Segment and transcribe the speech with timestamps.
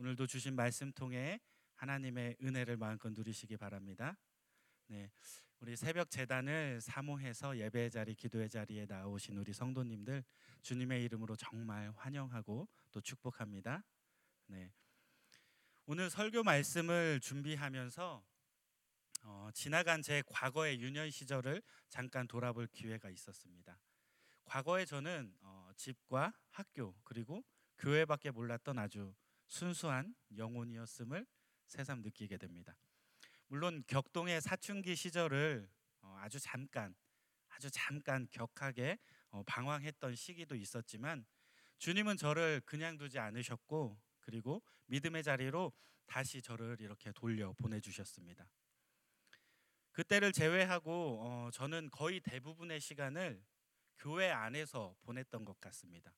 [0.00, 1.40] 오늘도 주신 말씀 통해
[1.74, 4.16] 하나님의 은혜를 마음껏 누리시기 바랍니다.
[4.86, 5.10] 네,
[5.58, 10.22] 우리 새벽 재단을 사모해서 예배 자리, 기도의 자리에 나오신 우리 성도님들
[10.62, 13.82] 주님의 이름으로 정말 환영하고 또 축복합니다.
[14.46, 14.72] 네,
[15.86, 18.24] 오늘 설교 말씀을 준비하면서
[19.24, 23.80] 어, 지나간 제 과거의 유년 시절을 잠깐 돌아볼 기회가 있었습니다.
[24.44, 27.42] 과거에 저는 어, 집과 학교 그리고
[27.78, 29.12] 교회밖에 몰랐던 아주
[29.48, 31.26] 순수한 영혼이었음을
[31.66, 32.76] 새삼 느끼게 됩니다.
[33.48, 35.68] 물론 격동의 사춘기 시절을
[36.02, 36.94] 어, 아주 잠깐
[37.48, 38.98] 아주 잠깐 격하게
[39.30, 41.26] 어, 방황했던 시기도 있었지만
[41.78, 45.72] 주님은 저를 그냥 두지 않으셨고 그리고 믿음의 자리로
[46.06, 48.48] 다시 저를 이렇게 돌려 보내주셨습니다.
[49.92, 53.42] 그때를 제외하고 어, 저는 거의 대부분의 시간을
[53.98, 56.12] 교회 안에서 보냈던 것 같습니다.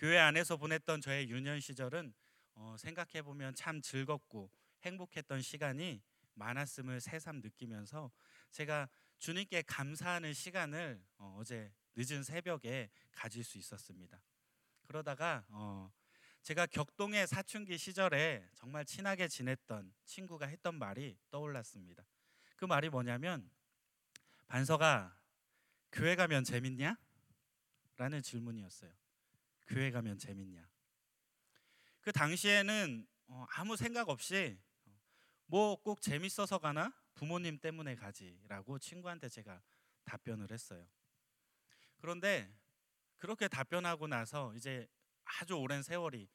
[0.00, 2.14] 교회 안에서 보냈던 저의 유년 시절은
[2.54, 4.50] 어, 생각해 보면 참 즐겁고
[4.82, 6.02] 행복했던 시간이
[6.32, 8.10] 많았음을 새삼 느끼면서
[8.50, 14.22] 제가 주님께 감사하는 시간을 어, 어제 늦은 새벽에 가질 수 있었습니다.
[14.86, 15.92] 그러다가 어,
[16.40, 22.06] 제가 격동의 사춘기 시절에 정말 친하게 지냈던 친구가 했던 말이 떠올랐습니다.
[22.56, 23.50] 그 말이 뭐냐면
[24.46, 25.14] 반서가
[25.92, 26.96] 교회 가면 재밌냐?
[27.98, 28.99] 라는 질문이었어요.
[29.70, 30.68] 교회 가면 재밌냐?
[32.00, 34.60] 그 당시에는 어, 아무 생각 없이
[35.46, 39.62] 뭐 꼭 재밌어서 가나 부모님 때문에 가지라고 친구한테 제가
[40.04, 40.88] 답변을 했어요.
[41.98, 42.52] 그런데
[43.16, 44.88] 그렇게 답변하고 나서 이제
[45.24, 46.28] 아주 오랜 세월이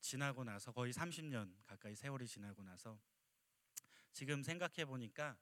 [0.00, 3.00] 지나고 나서 거의 30년 가까이 세월이 지나고 나서
[4.12, 5.38] 지금 생각해 보니까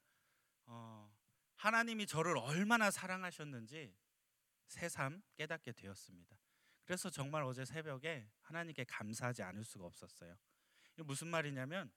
[0.67, 1.13] 어,
[1.57, 3.93] 하나님이 저를 얼마나 사랑하셨는지
[4.69, 6.46] 새삼 깨닫게 되었습니다.
[6.87, 10.39] 그래서 정말 어제 새벽에 하나님께 감사하지 않을 수가 없었어요.
[10.99, 11.93] 무슨 말이냐면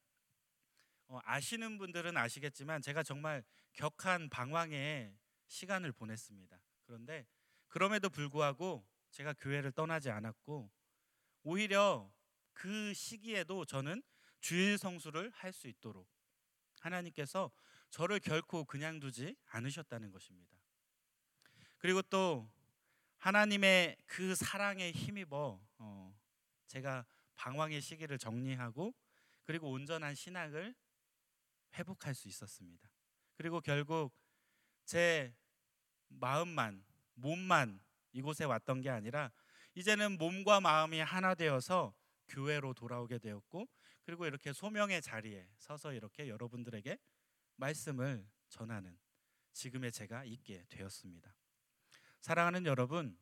[1.08, 5.16] 어, 아시는 분들은 아시겠지만 제가 정말 격한 방황의
[5.48, 6.60] 시간을 보냈습니다.
[6.84, 7.28] 그런데
[7.68, 10.72] 그럼에도 불구하고 제가 교회를 떠나지 않았고
[11.44, 12.12] 오히려
[12.54, 14.04] 그 시기에도 저는
[14.42, 16.10] 주일 성수를 할 수 있도록
[16.80, 17.52] 하나님께서
[17.90, 20.58] 저를 결코 그냥 두지 않으셨다는 것입니다.
[21.78, 22.52] 그리고 또
[23.20, 26.20] 하나님의 그 사랑에 힘입어 어,
[26.68, 28.94] 제가 방황의 시기를 정리하고
[29.44, 30.76] 그리고 온전한 신앙을
[31.76, 32.90] 회복할 수 있었습니다.
[33.36, 34.14] 그리고 결국
[34.86, 35.34] 제
[36.08, 36.84] 마음만
[37.16, 37.80] 몸만
[38.14, 39.32] 이곳에 왔던 게 아니라
[39.76, 41.94] 이제는 몸과 마음이 하나 되어서
[42.28, 43.68] 교회로 돌아오게 되었고
[44.04, 46.98] 그리고 이렇게 소명의 자리에 서서 이렇게 여러분들에게
[47.58, 48.98] 말씀을 전하는
[49.54, 51.39] 지금의 제가 있게 되었습니다.
[52.22, 53.18] 사랑하는 여러분,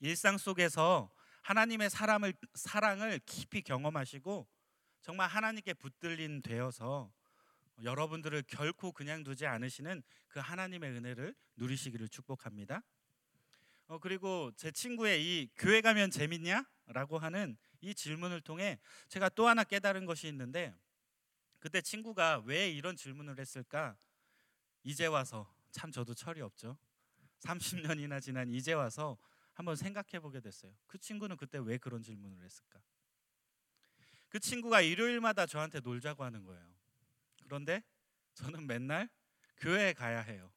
[0.00, 1.12] 일상 속에서
[1.42, 4.46] 하나님의 사람을 사랑을 깊이 경험하시고
[5.02, 7.12] 정말 하나님께 붙들린 되어서
[7.82, 12.82] 여러분들을 결코 그냥 두지 않으시는 그 하나님의 은혜를 누리시기를 축복합니다.
[13.86, 18.78] 어, 그리고 제 친구의 이 교회 가면 재밌냐?라고 하는 이 질문을 통해
[19.08, 20.74] 제가 또 하나 깨달은 것이 있는데
[21.58, 23.96] 그때 친구가 왜 이런 질문을 했을까?
[24.82, 26.76] 이제 와서 참 저도 철이 없죠.
[27.40, 29.16] 30년이나 지난 이제 와서
[29.54, 30.72] 한번 생각해 보게 됐어요.
[30.86, 32.80] 그 친구는 그때 왜 그런 질문을 했을까?
[34.28, 36.64] 그 친구가 일요일마다 저한테 놀자고 하는 거예요.
[37.44, 37.82] 그런데
[38.34, 39.08] 저는 맨날
[39.56, 40.52] 교회에 가야 해요.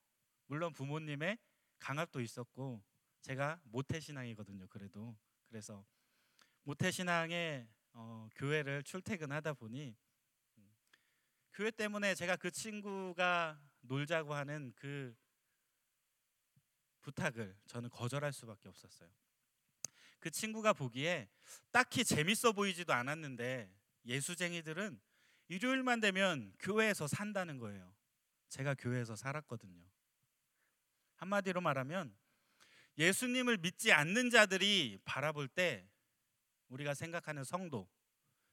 [0.46, 1.38] 물론 부모님의
[1.80, 2.84] 강압도 있었고
[3.22, 4.68] 제가 모태 신앙이거든요.
[4.68, 5.18] 그래도
[5.48, 5.86] 그래서
[6.64, 9.96] 모태 신앙의 어, 교회를 출퇴근하다 보니
[10.58, 10.76] 음,
[11.54, 15.16] 교회 때문에 제가 그 친구가 놀자고 하는 그
[17.02, 19.10] 부탁을 저는 거절할 수밖에 없었어요.
[20.20, 21.30] 그 친구가 보기에
[21.72, 23.74] 딱히 재밌어 보이지도 않았는데
[24.06, 25.00] 예수쟁이들은
[25.48, 27.94] 일요일만 되면 교회에서 산다는 거예요.
[28.50, 29.84] 제가 교회에서 살았거든요.
[31.16, 32.16] 한마디로 말하면
[32.98, 35.90] 예수님을 믿지 않는 자들이 바라볼 때
[36.70, 37.90] 우리가 생각하는 성도,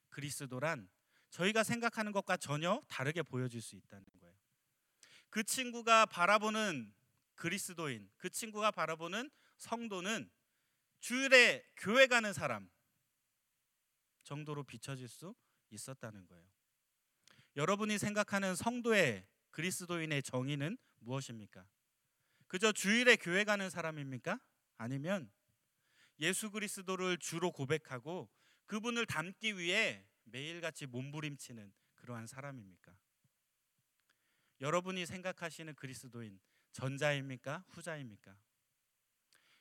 [0.08, 0.88] 그리스도란
[1.30, 4.34] 저희가 생각하는 것과 전혀 다르게 보여질 수 있다는 거예요.
[5.30, 6.92] 그 친구가 바라보는
[7.38, 10.30] 그리스도인, 그 친구가 바라보는 성도는
[11.00, 12.68] 주일에 교회 가는 사람
[14.24, 15.34] 정도로 비춰질 수
[15.70, 16.46] 있었다는 거예요.
[17.56, 21.66] 여러분이 생각하는 성도의 그리스도인의 정의는 무엇입니까?
[22.48, 24.40] 그저 주일에 교회 가는 사람입니까?
[24.76, 25.30] 아니면
[26.20, 28.28] 예수 그리스도를 주로 고백하고
[28.66, 32.96] 그분을 닮기 위해 매일같이 몸부림치는 그러한 사람입니까?
[34.60, 36.40] 여러분이 생각하시는 그리스도인
[36.72, 37.64] 전자입니까?
[37.68, 38.36] 후자입니까?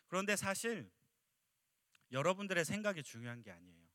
[0.07, 0.89] 그런데 사실
[2.12, 3.88] 여러분들의 생각이 중요한 게 아니에요.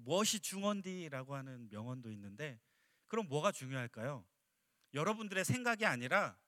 [0.00, 2.60] 무엇이 중헌디라고 하는 명언도 있는데
[3.08, 4.24] 그럼 뭐가 중요할까요?
[4.94, 6.38] 여러분들의 생각이 아니라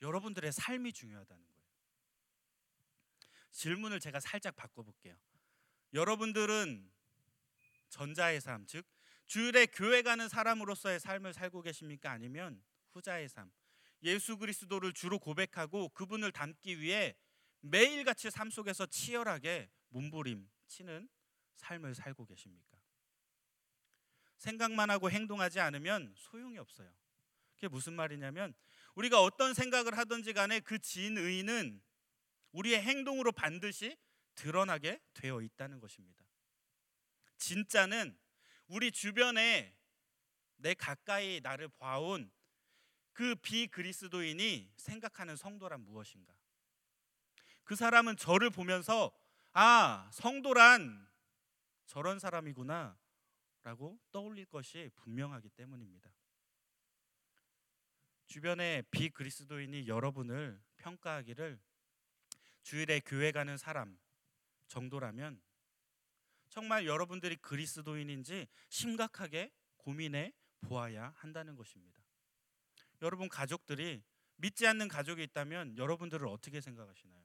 [0.00, 1.64] 여러분들의 삶이 중요하다는 거예요.
[3.50, 5.16] 질문을 제가 살짝 바꿔볼게요.
[5.92, 6.90] 여러분들은
[7.88, 8.84] 전자의 삶, 즉
[9.26, 12.10] 주일에 교회 가는 사람으로서의 삶을 살고 계십니까?
[12.10, 13.50] 아니면 후자의 삶,
[14.04, 17.16] 예수 그리스도를 주로 고백하고 그분을 닮기 위해
[17.60, 21.08] 매일같이 삶 속에서 치열하게 몸부림 치는
[21.56, 22.78] 삶을 살고 계십니까?
[24.36, 26.92] 생각만 하고 행동하지 않으면 소용이 없어요.
[27.54, 28.54] 그게 무슨 말이냐면
[28.94, 31.82] 우리가 어떤 생각을 하든지 간에 그 진의는
[32.52, 33.96] 우리의 행동으로 반드시
[34.34, 36.24] 드러나게 되어 있다는 것입니다.
[37.38, 38.18] 진짜는
[38.66, 39.74] 우리 주변에
[40.56, 42.30] 내 가까이 나를 봐온
[43.14, 46.34] 그 비그리스도인이 생각하는 성도란 무엇인가?
[47.62, 49.10] 그 사람은 저를 보면서
[49.52, 51.08] 아, 성도란
[51.86, 52.98] 저런 사람이구나
[53.62, 56.10] 라고 떠올릴 것이 분명하기 때문입니다.
[58.26, 61.60] 주변에 비그리스도인이 여러분을 평가하기를
[62.62, 63.96] 주일에 교회 가는 사람
[64.66, 65.40] 정도라면
[66.48, 70.32] 정말 여러분들이 그리스도인인지 심각하게 고민해
[70.62, 72.03] 보아야 한다는 것입니다.
[73.04, 74.02] 여러분 가족들이
[74.36, 77.22] 믿지 않는 가족이 있다면 여러분들을 어떻게 생각하시나요?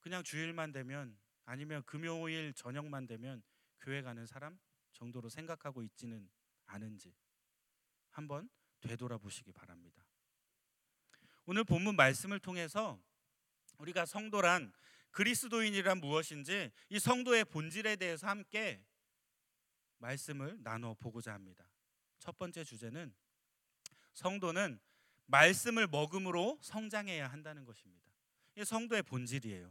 [0.00, 3.42] 그냥 주일만 되면 아니면 금요일 저녁만 되면
[3.80, 4.58] 교회 가는 사람
[4.92, 6.30] 정도로 생각하고 있지는
[6.66, 7.14] 않은지
[8.10, 8.50] 한번
[8.80, 10.04] 되돌아보시기 바랍니다.
[11.46, 13.02] 오늘 본문 말씀을 통해서
[13.78, 14.72] 우리가 성도란
[15.12, 18.84] 그리스도인이란 무엇인지 이 성도의 본질에 대해서 함께
[19.98, 21.66] 말씀을 나눠 보고자 합니다.
[22.24, 23.14] 첫 번째 주제는
[24.14, 24.80] 성도는
[25.26, 28.10] 말씀을 먹음으로 성장해야 한다는 것입니다.
[28.56, 29.70] 이 성도의 본질이에요.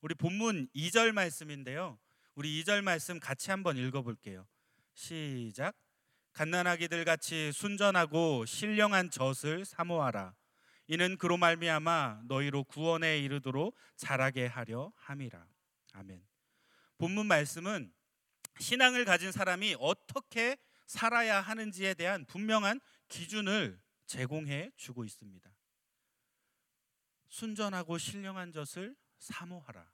[0.00, 1.98] 우리 본문 2절 말씀인데요.
[2.36, 4.46] 우리 2절 말씀 같이 한번 읽어 볼게요.
[4.94, 5.76] 시작.
[6.32, 10.36] 갓난아기들 같이 순전하고 신령한 젖을 사모하라.
[10.86, 15.44] 이는 그로 말미암아 너희로 구원에 이르도록 자라게 하려 함이라.
[15.94, 16.24] 아멘.
[16.98, 17.92] 본문 말씀은
[18.60, 20.56] 신앙을 가진 사람이 어떻게
[20.90, 25.48] 살아야 하는지에 대한 분명한 기준을 제공해 주고 있습니다.
[27.28, 29.88] 순전하고 신령한 젖을 사모하라.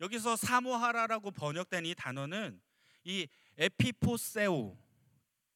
[0.00, 2.62] 여기서 사모하라라고 번역된 이 단어는
[3.02, 3.26] 이
[3.56, 4.78] 에피포세오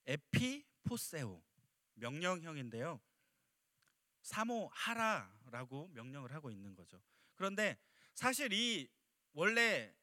[0.07, 1.41] 에피포세오
[1.95, 3.01] 명령형인데요.
[4.23, 7.01] 사모하라라고 명령을 하고 있는 거죠.
[7.37, 7.79] 그런데
[8.15, 8.89] 사실 이
[9.33, 9.95] 원래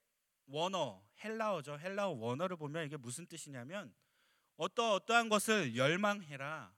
[0.50, 1.80] 원어 헬라어죠.
[1.80, 3.94] 헬라어 원어를 보면 이게 무슨 뜻이냐면
[4.58, 6.74] 어떠 어떠한 것을 열망해라.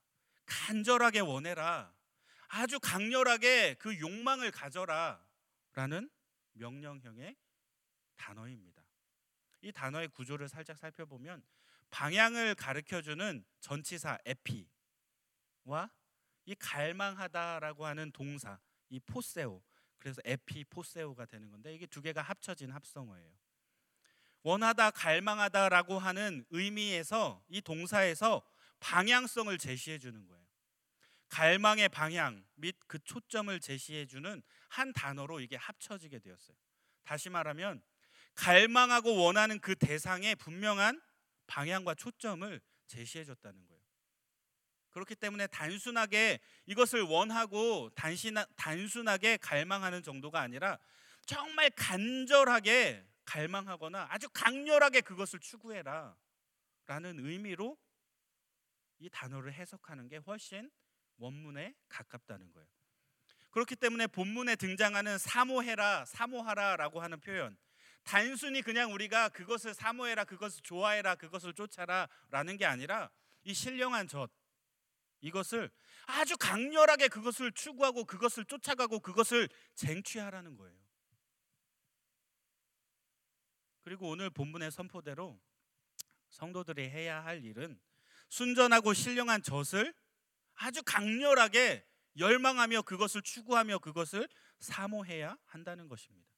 [0.46, 1.94] 간절하게 원해라.
[2.50, 6.10] 아주 강렬하게 그 욕망을 가져라라는
[6.54, 7.36] 명령형의
[8.18, 8.84] 단어입니다.
[9.62, 11.44] 이 단어의 구조를 살짝 살펴보면
[11.90, 15.90] 방향을 가르쳐 주는 전치사 에피와
[16.46, 18.60] 이 갈망하다라고 하는 동사
[18.90, 19.62] 이 포세오
[19.98, 23.32] 그래서 에피 포세오가 되는 건데 이게 두 개가 합쳐진 합성어예요.
[24.44, 28.42] 원하다 갈망하다라고 하는 의미에서 이 동사에서
[28.80, 30.42] 방향성을 제시해 주는 거예요.
[31.30, 36.58] 갈망의 방향 및 그 초점을 제시해 주는 한 단어로 이게 합쳐지게 되었어요.
[37.04, 37.82] 다시 말하면
[38.36, 41.02] 갈망하고 원하는 그 대상에 분명한
[41.48, 43.82] 방향과 초점을 제시해 줬다는 거예요.
[44.90, 50.78] 그렇기 때문에 단순하게 이것을 원하고 단순하, 단순하게 갈망하는 정도가 아니라
[51.26, 56.18] 정말 간절하게 갈망하거나 아주 강렬하게 그것을 추구해라
[56.86, 57.78] 라는 의미로
[59.00, 60.70] 이 단어를 해석하는 게 훨씬
[61.18, 62.68] 원문에 가깝다는 거예요.
[63.52, 67.58] 그렇기 때문에 본문에 등장하는 사모해라, 사모하라라고 하는 표현
[68.04, 73.10] 단순히 그냥 우리가 그것을 사모해라, 그것을 좋아해라, 그것을 쫓아라라는 게 아니라
[73.44, 74.30] 이 신령한 젖
[75.22, 75.70] 이것을
[76.08, 80.81] 아주 강렬하게 그것을 추구하고 그것을 쫓아가고 그것을 쟁취하라는 거예요.
[83.92, 85.38] 그리고 오늘 본문의 선포대로
[86.30, 87.78] 성도들이 해야 할 일은
[88.30, 89.94] 순전하고 신령한 젖을
[90.54, 91.86] 아주 강렬하게
[92.18, 94.30] 열망하며 그것을 추구하며 그것을
[94.60, 96.32] 사모해야 한다는 것입니다.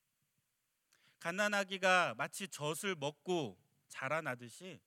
[1.20, 4.82] 갓난아기가 마치 젖을 먹고 자라나듯이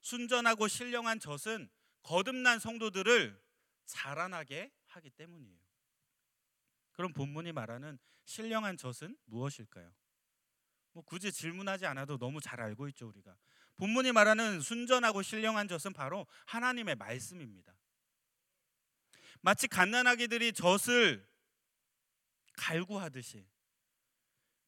[0.00, 1.70] 순전하고 신령한 젖은
[2.02, 3.40] 거듭난 성도들을
[3.84, 5.60] 자라나게 하기 때문이에요.
[6.94, 10.01] 그럼 본문이 말하는 신령한 젖은 무엇일까요?
[10.92, 13.36] 뭐 굳이 질문하지 않아도 너무 잘 알고 있죠 우리가.
[13.76, 17.74] 본문이 말하는 순전하고 신령한 젖은 바로 하나님의 말씀입니다.
[19.40, 21.26] 마치 갓난아기들이 젖을
[22.54, 23.44] 갈구하듯이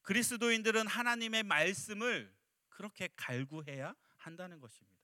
[0.01, 2.33] 그리스도인들은 하나님의 말씀을
[2.69, 4.95] 그렇게 갈구해야 한다는 것입니다.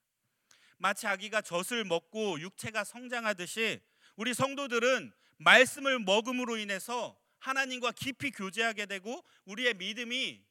[0.78, 3.80] 마치 아기가 젖을 먹고 육체가 성장하듯이
[4.16, 10.44] 우리 성도들은 말씀을 먹음으로 인해서 하나님과 깊이 교제하게 되고 우리의 믿음이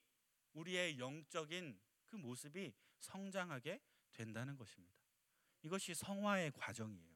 [0.53, 3.81] 우리의 영적인 그 모습이 성장하게
[4.13, 4.93] 된다는 것입니다.
[5.63, 7.11] 이것이 성화의 과정이에요.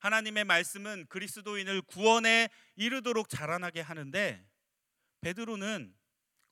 [0.00, 4.46] 하나님의 말씀은 그리스도인을 구원에 이르도록 자라나게 하는데
[5.20, 5.94] 베드로는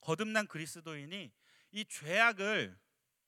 [0.01, 1.31] 거듭난 그리스도인이
[1.71, 2.77] 이 죄악을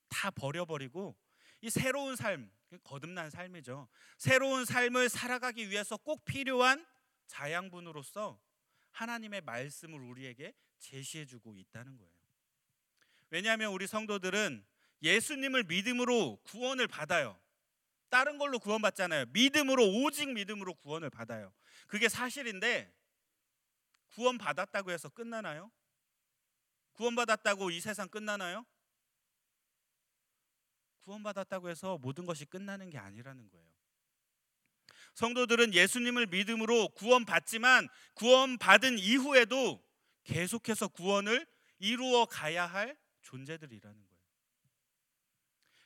[0.09, 1.15] 다 버려버리고
[1.61, 2.51] 이 새로운 삶,
[2.83, 3.87] 거듭난 삶이죠.
[4.17, 6.85] 새로운 삶을 살아가기 위해서 꼭 필요한
[7.27, 8.39] 자양분으로서
[8.91, 12.11] 하나님의 말씀을 우리에게 제시해 주고 있다는 거예요.
[13.29, 14.65] 왜냐하면 우리 성도들은
[15.01, 17.39] 예수님을 믿음으로 구원을 받아요.
[18.09, 19.27] 다른 걸로 구원받잖아요.
[19.27, 21.53] 믿음으로 오직 믿음으로 구원을 받아요.
[21.87, 22.93] 그게 사실인데
[24.09, 25.71] 구원 받았다고 해서 끝나나요?
[26.91, 28.65] 구원 받았다고 이 세상 끝나나요?
[30.99, 33.71] 구원 받았다고 해서 모든 것이 끝나는 게 아니라는 거예요.
[35.13, 39.83] 성도들은 예수님을 믿음으로 구원 받지만 구원 받은 이후에도
[40.31, 41.45] 계속해서 구원을
[41.79, 44.21] 이루어 가야 할 존재들이라는 거예요.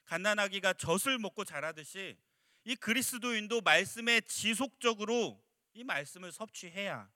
[0.06, 2.18] 갓난아기가 젖을 먹고 자라듯이
[2.64, 7.12] 이 그리스도인도 말씀에 지속적으로 이 말씀을 섭취해야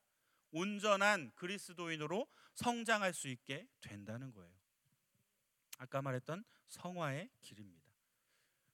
[0.52, 4.54] 온전한 그리스도인으로 성장할 수 있게 된다는 거예요.
[5.78, 7.90] 아까 말했던 성화의 길입니다.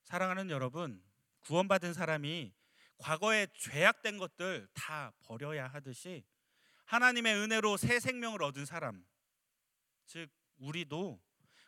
[0.03, 1.03] 사랑하는 여러분,
[1.41, 2.53] 구원받은 사람이
[2.97, 6.23] 과거에 죄악된 것들 다 버려야 하듯이
[6.85, 9.05] 하나님의 은혜로 새 생명을 얻은 사람,
[10.05, 11.21] 즉 우리도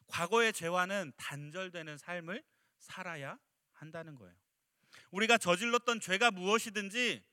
[0.08, 2.44] 과거의 죄와는 단절되는 삶을
[2.80, 3.38] 살아야
[3.74, 4.36] 한다는 거예요.
[5.12, 7.24] 우리가 저질렀던 죄가 무엇이든지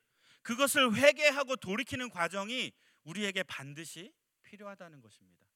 [0.42, 2.72] 그것을 회개하고 돌이키는 과정이
[3.04, 4.12] 우리에게 반드시
[4.42, 5.46] 필요하다는 것입니다.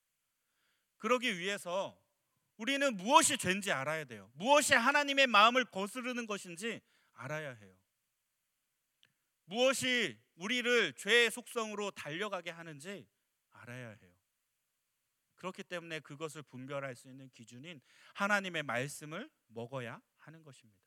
[0.99, 1.99] 그러기 위해서
[2.57, 4.31] 우리는 무엇이 죄인지 알아야 돼요.
[4.35, 6.81] 무엇이 하나님의 마음을 거스르는 것인지
[7.13, 7.75] 알아야 해요.
[9.49, 13.09] 무엇이 우리를 죄의 속성으로 달려가게 하는지
[13.51, 14.15] 알아야 해요.
[15.37, 17.81] 그렇기 때문에 그것을 분별할 수 있는 기준인
[18.15, 20.79] 하나님의 말씀을 먹어야 하는 것입니다.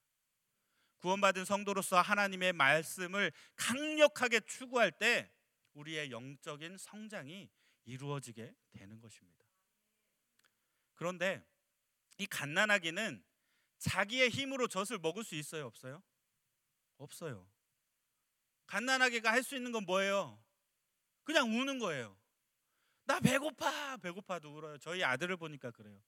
[0.99, 5.31] 구원받은 성도로서 하나님의 말씀을 강력하게 추구할 때
[5.73, 7.49] 우리의 영적인 성장이
[7.85, 9.43] 이루어지게 되는 것입니다.
[10.93, 11.43] 그런데
[12.19, 13.23] 이 갓난아기는
[13.79, 16.03] 자기의 힘으로 젖을 먹을 수 있어요, 없어요?
[16.97, 17.49] 없어요.
[18.67, 20.41] 갓난아기가 할 수 있는 건 뭐예요?
[21.23, 22.17] 그냥 우는 거예요.
[23.05, 24.77] 나 배고파, 배고파도 울어요.
[24.77, 25.99] 저희 아들을 보니까 그래요.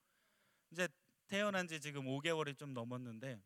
[0.72, 0.88] 이제
[1.28, 3.42] 태어난 지 지금 5개월이 좀 넘었는데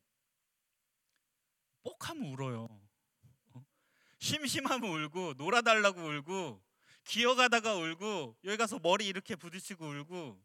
[1.84, 2.68] 뽁하면 울어요.
[3.54, 3.66] 어?
[4.20, 6.62] 심심하면 울고 놀아달라고 울고
[7.06, 10.44] 기어가다가 울고 여기 가서 머리 이렇게 부딪히고 울고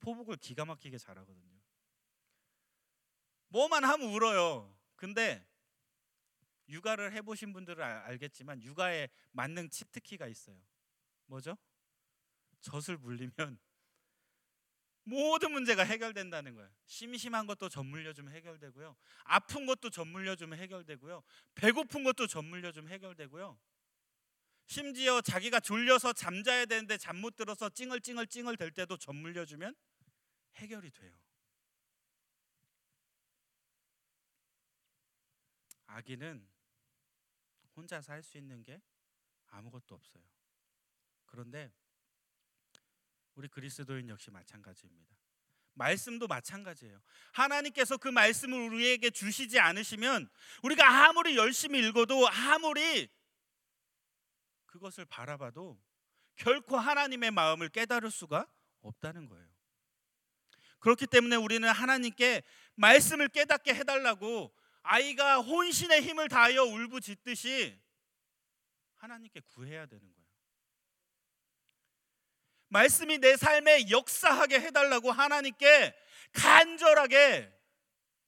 [0.00, 1.60] 포복을 기가 막히게 잘하거든요.
[3.48, 4.76] 뭐만 하면 울어요.
[4.96, 5.44] 근데
[6.70, 10.56] 육아를 해보신 분들은 알겠지만 육아에 만능 치트키가 있어요.
[11.26, 11.56] 뭐죠?
[12.60, 13.58] 젖을 물리면
[15.04, 16.70] 모든 문제가 해결된다는 거예요.
[16.86, 18.96] 심심한 것도 젖 물려주면 해결되고요.
[19.24, 21.22] 아픈 것도 젖 물려주면 해결되고요.
[21.54, 23.58] 배고픈 것도 젖 물려주면 해결되고요.
[24.66, 29.74] 심지어 자기가 졸려서 잠자야 되는데 잠 못 들어서 찡얼찡얼 찡얼 될 때도 젖 물려주면
[30.56, 31.12] 해결이 돼요.
[35.86, 36.49] 아기는
[37.80, 38.80] 혼자서 할 수 있는 게
[39.48, 40.22] 아무것도 없어요.
[41.26, 41.72] 그런데
[43.34, 45.16] 우리 그리스도인 역시 마찬가지입니다.
[45.74, 47.00] 말씀도 마찬가지예요.
[47.32, 50.28] 하나님께서 그 말씀을 우리에게 주시지 않으시면
[50.62, 53.08] 우리가 아무리 열심히 읽어도 아무리
[54.66, 55.80] 그것을 바라봐도
[56.36, 58.46] 결코 하나님의 마음을 깨달을 수가
[58.82, 59.48] 없다는 거예요.
[60.80, 62.42] 그렇기 때문에 우리는 하나님께
[62.74, 67.80] 말씀을 깨닫게 해달라고 아이가 혼신의 힘을 다하여 울부짖듯이
[68.96, 70.20] 하나님께 구해야 되는 거예요.
[72.68, 75.94] 말씀이 내 삶에 역사하게 해달라고 하나님께
[76.32, 77.52] 간절하게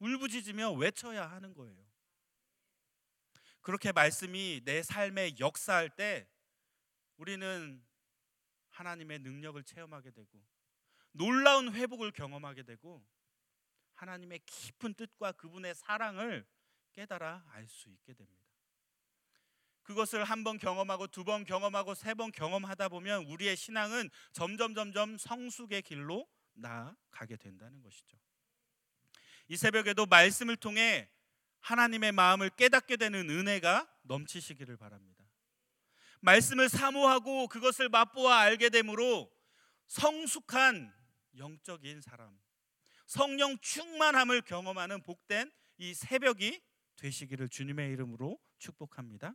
[0.01, 1.81] 울부짖으며 외쳐야 하는 거예요.
[3.61, 6.29] 그렇게 말씀이 내 삶에 역사할 때
[7.17, 7.85] 우리는
[8.71, 10.45] 하나님의 능력을 체험하게 되고
[11.13, 13.07] 놀라운 회복을 경험하게 되고
[14.03, 16.45] 하나님의 깊은 뜻과 그분의 사랑을
[16.93, 18.43] 깨달아 알 수 있게 됩니다.
[19.85, 25.17] 그것을 한 번 경험하고 두 번 경험하고 세 번 경험하다 보면 우리의 신앙은 점점 점점
[25.19, 28.19] 성숙의 길로 나아가게 된다는 것이죠.
[29.49, 31.09] 이 새벽에도 말씀을 통해
[31.61, 35.25] 하나님의 마음을 깨닫게 되는 은혜가 넘치시기를 바랍니다.
[36.21, 39.33] 말씀을 사모하고 그것을 맛보아 알게 되므로
[39.87, 40.93] 성숙한
[41.37, 42.37] 영적인 사람,
[43.13, 46.63] 성령 충만함을 경험하는 복된 이 새벽이
[46.97, 49.35] 되시기를 주님의 이름으로 축복합니다.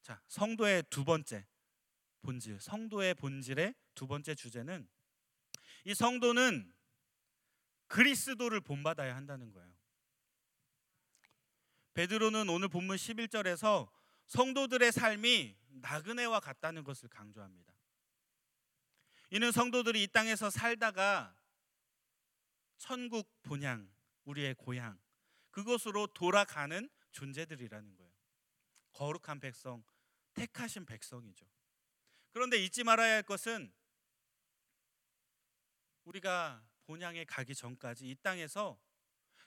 [0.00, 1.46] 자, 성도의 두 번째
[2.22, 4.88] 본질, 성도의 본질의 두 번째 주제는
[5.84, 6.72] 이 성도는
[7.88, 9.70] 그리스도를 본받아야 한다는 거예요.
[11.92, 13.90] 베드로는 오늘 본문 11절에서
[14.24, 17.74] 성도들의 삶이 나그네와 같다는 것을 강조합니다.
[19.32, 21.36] 이는 성도들이 이 땅에서 살다가
[22.76, 23.90] 천국 본향,
[24.24, 24.98] 우리의 고향,
[25.50, 28.12] 그곳으로 돌아가는 존재들이라는 거예요.
[28.92, 29.84] 거룩한 백성,
[30.34, 31.46] 택하신 백성이죠.
[32.32, 33.72] 그런데 잊지 말아야 할 것은
[36.04, 38.78] 우리가 본향에 가기 전까지 이 땅에서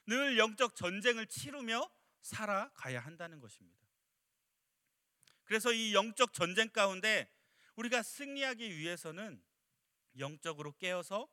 [0.06, 1.90] 늘 영적 전쟁을 치르며
[2.22, 3.86] 살아가야 한다는 것입니다.
[5.44, 7.32] 그래서 이 영적 전쟁 가운데
[7.76, 9.42] 우리가 승리하기 위해서는
[10.18, 11.30] 영적으로 깨어서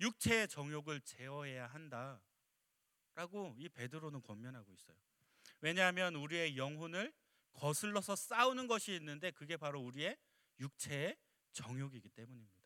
[0.00, 4.96] 육체의 정욕을 제어해야 한다라고 이 베드로는 권면하고 있어요.
[5.60, 7.12] 왜냐하면 우리의 영혼을
[7.52, 10.16] 거슬러서 싸우는 것이 있는데 그게 바로 우리의
[10.60, 11.16] 육체의
[11.52, 12.58] 정욕이기 때문입니다.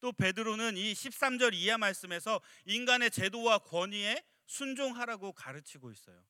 [0.00, 6.24] 또 베드로는 이 13절 이하 말씀에서 인간의 제도와 권위에 순종하라고 가르치고 있어요.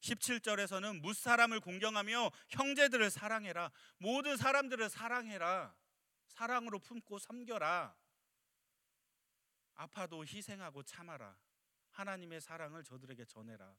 [0.00, 3.70] 17절에서는 무사람을 공경하며 형제들을 사랑해라.
[3.98, 5.74] 모든 사람들을 사랑해라.
[6.26, 7.94] 사랑으로 품고 섬겨라.
[9.74, 11.36] 아파도 희생하고 참아라.
[11.90, 13.76] 하나님의 사랑을 저들에게 전해라.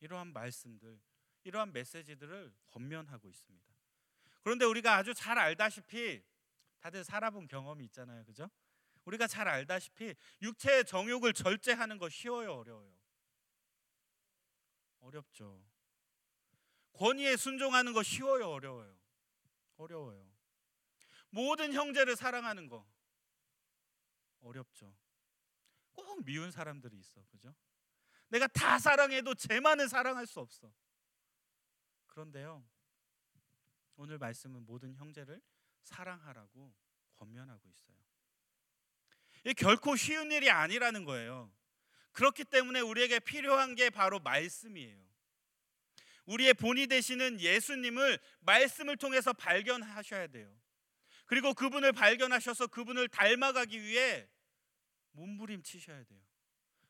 [0.00, 1.00] 이러한 말씀들,
[1.44, 3.74] 이러한 메시지들을 권면하고 있습니다.
[4.42, 6.22] 그런데 우리가 아주 잘 알다시피
[6.80, 8.24] 다들 살아본 경험이 있잖아요.
[8.24, 8.50] 그죠?
[9.06, 12.94] 우리가 잘 알다시피 육체의 정욕을 절제하는 거 쉬워요, 어려워요?
[15.00, 15.64] 어렵죠.
[16.92, 18.94] 권위에 순종하는 거 쉬워요, 어려워요?
[19.76, 20.32] 어려워요.
[21.30, 22.86] 모든 형제를 사랑하는 거
[24.44, 24.94] 어렵죠.
[25.92, 27.24] 꼭 미운 사람들이 있어.
[27.30, 27.54] 그죠?
[28.28, 30.72] 내가 다 사랑해도 쟤만은 사랑할 수 없어.
[32.06, 32.64] 그런데요.
[33.96, 35.40] 오늘 말씀은 모든 형제를
[35.82, 36.74] 사랑하라고
[37.16, 37.96] 권면하고 있어요.
[39.44, 41.52] 이 결코 쉬운 일이 아니라는 거예요.
[42.12, 45.04] 그렇기 때문에 우리에게 필요한 게 바로 말씀이에요.
[46.26, 50.50] 우리의 본이 되시는 예수님을 말씀을 통해서 발견하셔야 돼요.
[51.26, 54.28] 그리고 그분을 발견하셔서 그분을 닮아가기 위해
[55.14, 56.20] 몸부림치셔야 돼요.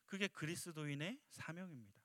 [0.07, 2.03] 그게 그리스도인의 사명입니다.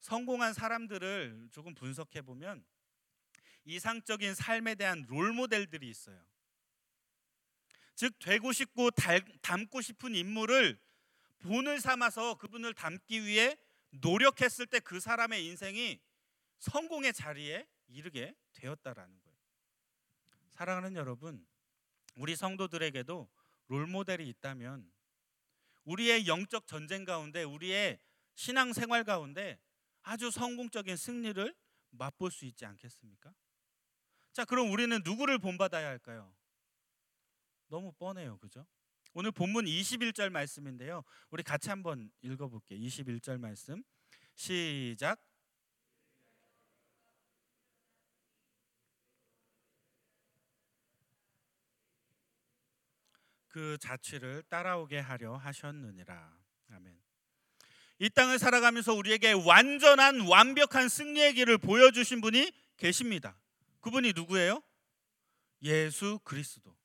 [0.00, 2.64] 성공한 사람들을 조금 분석해 보면
[3.64, 6.22] 이상적인 삶에 대한 롤 모델들이 있어요.
[7.94, 10.78] 즉 되고 싶고 닮고 싶은 인물을
[11.38, 13.56] 본을 삼아서 그분을 닮기 위해
[13.90, 16.00] 노력했을 때 그 사람의 인생이
[16.58, 19.38] 성공의 자리에 이르게 되었다라는 거예요.
[20.50, 21.46] 사랑하는 여러분,
[22.16, 23.28] 우리 성도들에게도
[23.68, 24.90] 롤 모델이 있다면
[25.84, 27.98] 우리의 영적 전쟁 가운데 우리의
[28.34, 29.58] 신앙 생활 가운데
[30.02, 31.54] 아주 성공적인 승리를
[31.90, 33.32] 맛볼 수 있지 않겠습니까?
[34.32, 36.34] 자, 그럼 우리는 누구를 본받아야 할까요?
[37.68, 38.38] 너무 뻔해요.
[38.38, 38.66] 그죠?
[39.12, 41.04] 오늘 본문 21절 말씀인데요.
[41.30, 42.78] 우리 같이 한번 읽어 볼게요.
[42.80, 43.82] 21절 말씀.
[44.34, 45.24] 시작.
[53.54, 56.36] 그 자취를 따라오게 하려 하셨느니라.
[56.70, 57.00] 아멘.
[58.00, 63.38] 이 땅을 살아가면서 우리에게 완전한 완벽한 승리의 길을 보여주신 분이 계십니다.
[63.80, 64.60] 그분이 누구예요?
[65.62, 66.76] 예수 그리스도.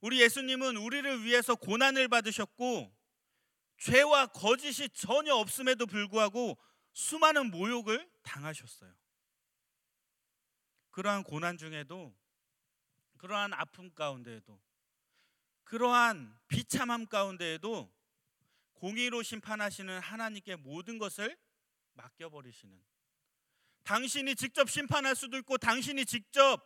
[0.00, 2.90] 우리 예수님은 우리를 위해서 고난을 받으셨고
[3.76, 6.56] 죄와 거짓이 전혀 없음에도 불구하고
[6.94, 8.94] 수많은 모욕을 당하셨어요.
[10.90, 12.16] 그러한 고난 중에도
[13.18, 14.58] 그러한 아픔 가운데에도
[15.64, 17.92] 그러한 비참함 가운데에도
[18.74, 21.36] 공의로 심판하시는 하나님께 모든 것을
[21.94, 22.82] 맡겨버리시는
[23.84, 26.62] 당신이 직접 심판할 수도 있고 당신이 직접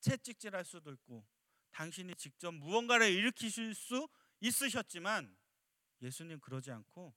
[0.00, 1.26] 채찍질할 수도 있고
[1.70, 4.08] 당신이 직접 무언가를 일으키실 수
[4.40, 5.36] 있으셨지만
[6.02, 7.14] 예수님 그러지 않고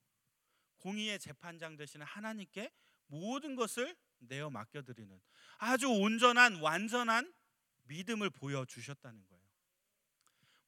[0.77, 2.71] 공의의 재판장 되시는 하나님께
[3.07, 5.21] 모든 것을 내어 맡겨드리는
[5.57, 7.33] 아주 온전한 완전한
[7.83, 9.40] 믿음을 보여주셨다는 거예요.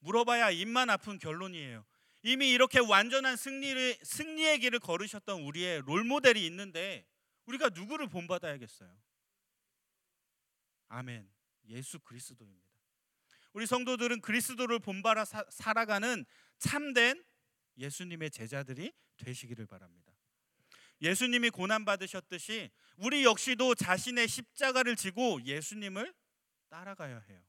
[0.04, 1.86] 물어봐야 입만 아픈 결론이에요.
[2.24, 7.06] 이미 이렇게 완전한 승리를, 승리의 길을 걸으셨던 우리의 롤 모델이 있는데
[7.46, 8.96] 우리가 누구를 본받아야겠어요?
[10.90, 11.30] 아멘.
[11.70, 12.68] 예수 그리스도입니다.
[13.54, 16.26] 우리 성도들은 그리스도를 본받아 사, 살아가는
[16.58, 17.24] 참된
[17.78, 20.12] 예수님의 제자들이 되시기를 바랍니다.
[21.02, 26.14] 예수님이 고난 받으셨듯이 우리 역시도 자신의 십자가를 지고 예수님을
[26.70, 27.44] 따라가야 해요.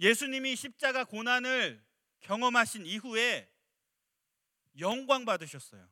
[0.00, 1.84] 예수님이 십자가 고난을
[2.20, 3.50] 경험하신 이후에
[4.78, 5.88] 영광 받으셨어요.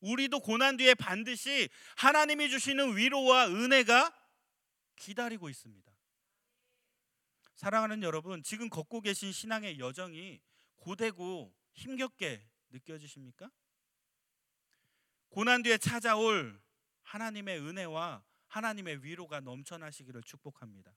[0.00, 4.14] 우리도 고난 뒤에 반드시 하나님이 주시는 위로와 은혜가
[4.96, 5.92] 기다리고 있습니다.
[7.56, 10.40] 사랑하는 여러분, 지금 걷고 계신 신앙의 여정이
[10.76, 13.50] 고되고 힘겹게 느껴지십니까?
[15.30, 16.62] 고난 뒤에 찾아올
[17.02, 20.92] 하나님의 은혜와 하나님의 위로가 넘쳐나시기를 축복합니다.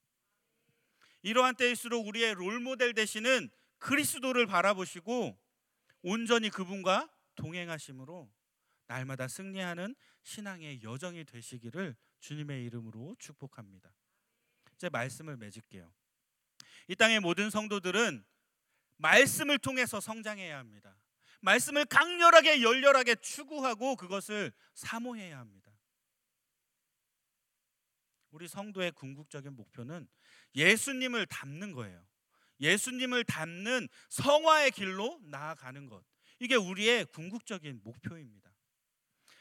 [1.22, 5.38] 이러한 때일수록 우리의 롤모델 되시는 그리스도를 바라보시고
[6.02, 8.32] 온전히 그분과 동행하심으로
[8.88, 13.94] 날마다 승리하는 신앙의 여정이 되시기를 주님의 이름으로 축복합니다.
[14.76, 15.92] 이제 말씀을 맺을게요.
[16.88, 18.26] 이 땅의 모든 성도들은
[18.98, 20.96] 말씀을 통해서 성장해야 합니다.
[21.42, 25.72] 말씀을 강렬하게 열렬하게 추구하고 그것을 사모해야 합니다.
[28.32, 30.08] 우리 성도의 궁극적인 목표는
[30.56, 32.06] 예수님을 닮는 거예요.
[32.60, 36.04] 예수님을 닮는 성화의 길로 나아가는 것.
[36.40, 38.50] 이게 우리의 궁극적인 목표입니다.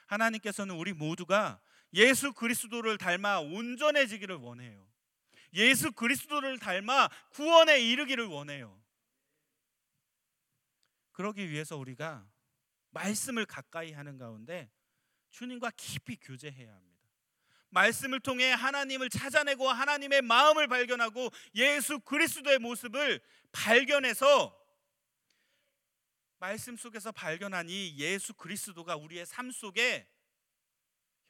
[0.06, 1.60] 하나님께서는 우리 모두가
[1.94, 4.86] 예수 그리스도를 닮아 온전해지기를 원해요.
[5.54, 8.78] 예수 그리스도를 닮아 구원에 이르기를 원해요.
[11.12, 12.28] 그러기 위해서 우리가
[12.90, 14.70] 말씀을 가까이 하는 가운데
[15.30, 16.87] 주님과 깊이 교제해야 합니다.
[17.70, 23.20] 말씀을 통해 하나님을 찾아내고 하나님의 마음을 발견하고 예수 그리스도의 모습을
[23.52, 24.56] 발견해서
[26.38, 30.08] 말씀 속에서 발견한 이 예수 그리스도가 우리의 삶 속에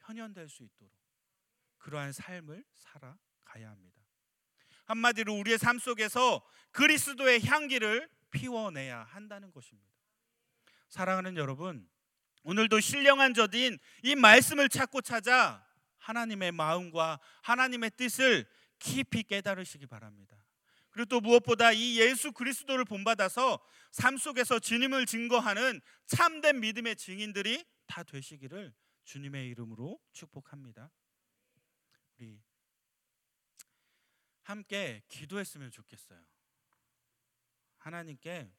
[0.01, 0.93] 현현될 수 있도록
[1.79, 3.99] 그러한 삶을 살아가야 합니다.
[4.85, 9.89] 한마디로 우리의 삶 속에서 그리스도의 향기를 피워내야 한다는 것입니다.
[10.89, 11.87] 사랑하는 여러분,
[12.43, 15.68] 오늘도 신령한 저인 이 말씀을 찾고 찾아
[16.09, 18.45] 하나님의 마음과 하나님의 뜻을
[18.79, 20.35] 깊이 깨달으시기 바랍니다.
[20.89, 23.59] 그리고 또 무엇보다 이 예수 그리스도를 본받아서
[23.91, 30.89] 삶 속에서 주님을 증거하는 참된 믿음의 증인들이 다 되시기를 주님의 이름으로 축복합니다.
[32.17, 32.41] 우리
[34.43, 36.19] 함께 기도했으면 좋겠어요.
[37.77, 38.51] 하나님께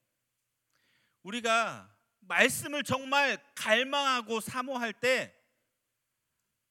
[1.24, 5.39] 우리가 말씀을 정말 갈망하고 사모할 때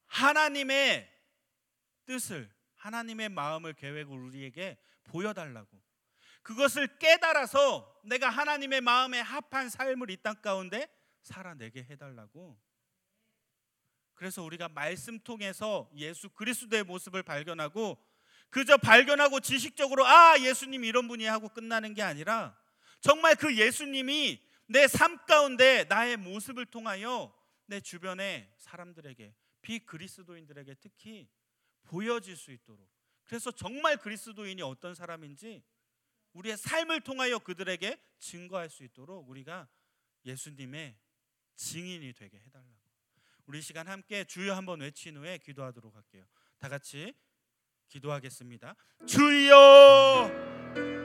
[0.09, 1.09] 하나님의
[2.05, 5.81] 뜻을 하나님의 마음을 계획을 우리에게 보여달라고.
[6.41, 10.87] 그것을 깨달아서 내가 하나님의 마음에 합한 삶을 이 땅 가운데
[11.21, 12.59] 살아내게 해달라고.
[14.15, 17.97] 그래서 우리가 말씀 통해서 예수 그리스도의 모습을 발견하고
[18.49, 22.57] 그저 발견하고 지식적으로 아 예수님 이런 분이 하고 끝나는 게 아니라
[22.99, 27.33] 정말 그 예수님이 내 삶 가운데 나의 모습을 통하여
[27.65, 31.27] 내 주변의 사람들에게 비그리스도인들에게 특히
[31.83, 32.89] 보여질 수 있도록.
[33.23, 35.63] 그래서 정말 그리스도인이 어떤 사람인지
[36.33, 39.67] 우리의 삶을 통하여 그들에게 증거할 수 있도록 우리가
[40.25, 40.97] 예수님의
[41.55, 42.79] 증인이 되게 해달라고.
[43.45, 46.25] 우리 시간 함께 주여 한번 외친 후에 기도하도록 할게요.
[46.59, 47.13] 다 같이
[47.87, 48.75] 기도하겠습니다.
[49.07, 50.29] 주여!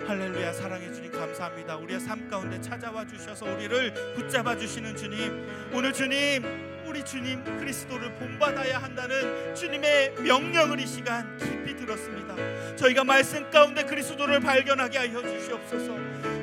[0.06, 1.76] 할렐루야 사랑해 주님 감사합니다.
[1.76, 8.78] 우리의 삶 가운데 찾아와 주셔서 우리를 붙잡아 주시는 주님 오늘 주님 우리 주님 그리스도를 본받아야
[8.78, 12.36] 한다는 주님의 명령을 이 시간 깊이 들었습니다.
[12.76, 15.92] 저희가 말씀 가운데 그리스도를 발견하게 하여 주시옵소서.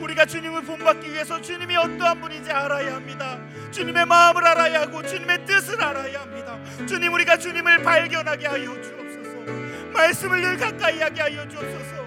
[0.01, 3.39] 우리가 주님을 본받기 위해서 주님이 어떠한 분인지 알아야 합니다.
[3.71, 6.59] 주님의 마음을 알아야 하고 주님의 뜻을 알아야 합니다.
[6.85, 9.53] 주님 우리가 주님을 발견하게 하여 주옵소서.
[9.93, 12.00] 말씀을 늘 가까이 하게 하여 주옵소서.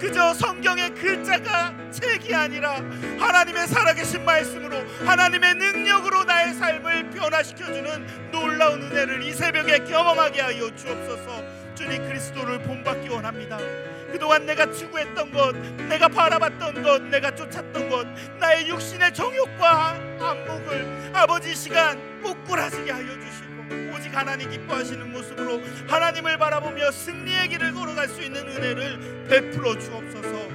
[0.00, 2.76] 그저 성경의 글자가 책이 아니라
[3.18, 11.60] 하나님의 살아계신 말씀으로 하나님의 능력으로 나의 삶을 변화시켜주는 놀라운 은혜를 이 새벽에 경험하게 하여 주옵소서.
[11.74, 13.58] 주님 그리스도를 본받기 원합니다.
[14.10, 15.52] 그동안 내가 추구했던 것
[15.88, 18.06] 내가 바라봤던 것 내가 쫓았던 것
[18.38, 23.49] 나의 육신의 정욕과 안목을 아버지 시간 꼬꾸라지게 하여 주시고
[23.94, 30.48] 오직 하나님 기뻐하시는 모습으로 하나님을 바라보며 승리의 길을 걸어갈 수 있는 은혜를 베풀어 주옵소서.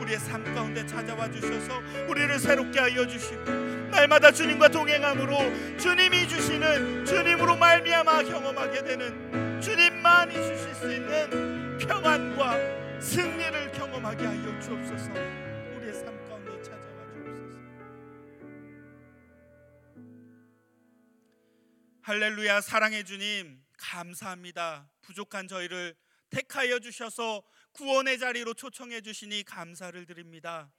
[0.00, 3.44] 우리의 삶 가운데 찾아와 주셔서 우리를 새롭게 하여 주시고
[3.90, 12.56] 날마다 주님과 동행함으로 주님이 주시는 주님으로 말미암아 경험하게 되는 주님만이 주실 수 있는 평안과
[13.00, 15.49] 승리를 경험하게 하여 주옵소서.
[22.10, 24.90] 할렐루야 사랑해 주님 감사합니다.
[25.00, 25.94] 부족한 저희를
[26.28, 30.72] 택하여 주셔서 구원의 자리로 초청해 주시니 감사를 드립니다.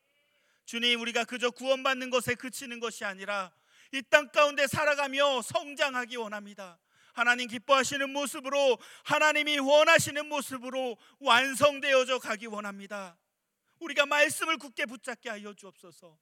[0.66, 3.54] 주님 우리가 그저 구원받는 것에 그치는 것이 아니라
[3.94, 6.78] 이 땅 가운데 살아가며 성장하기 원합니다.
[7.14, 13.18] 하나님 기뻐하시는 모습으로 하나님이 원하시는 모습으로 완성되어져 가기 원합니다.
[13.80, 16.20] 우리가 말씀을 굳게 붙잡게 하여 주옵소서.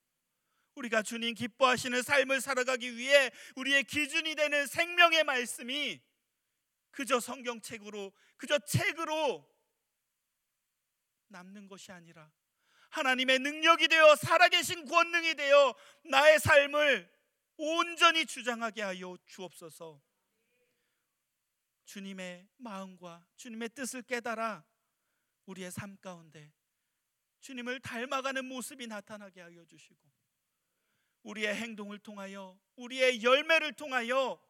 [0.79, 6.01] 우리가 주님 기뻐하시는 삶을 살아가기 위해 우리의 기준이 되는 생명의 말씀이
[6.91, 9.47] 그저 성경책으로 그저 책으로
[11.27, 12.31] 남는 것이 아니라
[12.89, 17.11] 하나님의 능력이 되어 살아계신 권능이 되어 나의 삶을
[17.57, 20.01] 온전히 주장하게 하여 주옵소서.
[21.83, 24.63] 주님의 마음과 주님의 뜻을 깨달아
[25.45, 26.53] 우리의 삶 가운데
[27.41, 30.08] 주님을 닮아가는 모습이 나타나게 하여 주시고
[31.29, 34.41] 우리의 행동을 통하여 우리의 열매를 통하여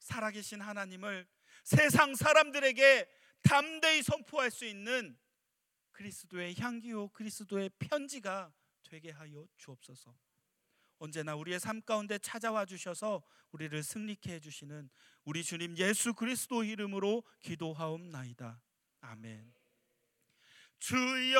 [0.00, 1.26] 살아계신 하나님을
[1.62, 3.08] 세상 사람들에게
[3.42, 5.16] 담대히 선포할 수 있는
[5.92, 10.14] 그리스도의 향기요 그리스도의 편지가 되게 하여 주옵소서.
[10.98, 14.90] 언제나 우리의 삶 가운데 찾아와 주셔서 우리를 승리케 해 주시는
[15.24, 18.60] 우리 주님 예수 그리스도 이름으로 기도하옵나이다.
[19.00, 19.54] 아멘.
[20.80, 21.38] 주여